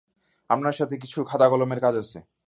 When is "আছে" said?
1.95-2.17